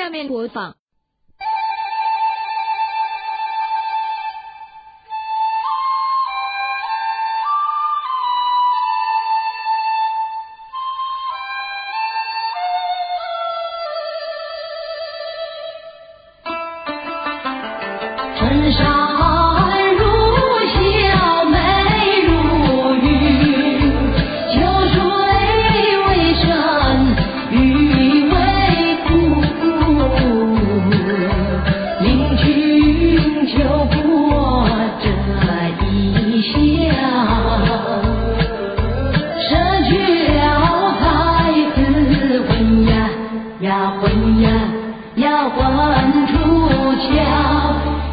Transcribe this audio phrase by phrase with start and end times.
[0.00, 0.76] 下面播放。
[18.38, 19.49] 春晓
[45.16, 45.66] 要滚
[46.28, 47.18] 出家，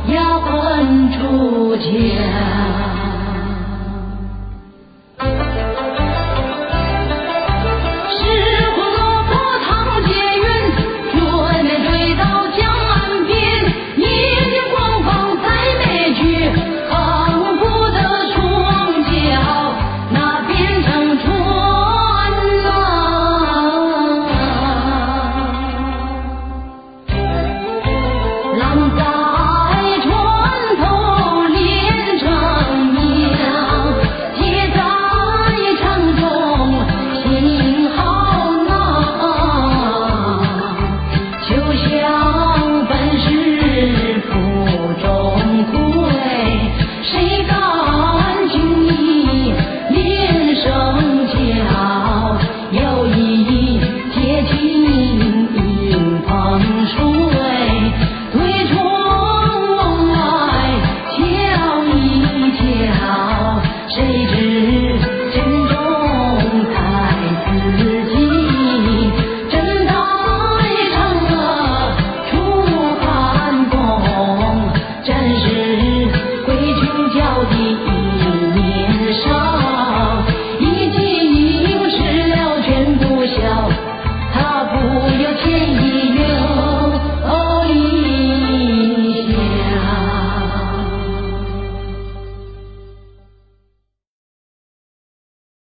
[0.08, 1.37] 要滚出。